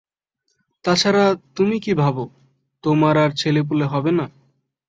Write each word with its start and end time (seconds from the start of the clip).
তা 0.85 0.93
ছাড়া 0.95 1.25
তূমি 1.55 1.77
কি 1.83 1.93
ভাব, 1.93 2.15
তোমার 2.83 3.15
আর 3.17 3.31
ছেলেপুলে 3.35 3.85
হবে 3.85 4.11
না। 4.11 4.25